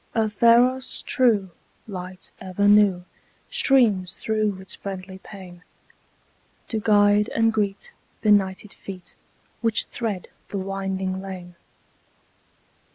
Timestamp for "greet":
7.53-7.91